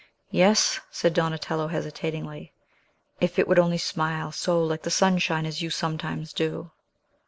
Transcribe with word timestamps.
"Yes," 0.31 0.79
said 0.89 1.13
Donatello 1.13 1.67
hesitatingly; 1.67 2.53
"if 3.19 3.37
it 3.37 3.47
would 3.47 3.59
only 3.59 3.77
smile 3.77 4.31
so 4.31 4.59
like 4.63 4.81
the 4.81 4.89
sunshine 4.89 5.45
as 5.45 5.61
you 5.61 5.69
sometimes 5.69 6.33
do. 6.33 6.71